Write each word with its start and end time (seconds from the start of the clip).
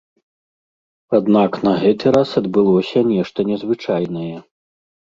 Аднак 1.17 1.51
на 1.69 1.73
гэты 1.83 2.05
раз 2.17 2.29
адбылося 2.43 3.07
нешта 3.15 3.39
незвычайнае. 3.53 4.37